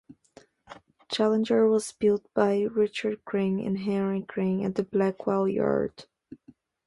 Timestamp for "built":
1.91-2.25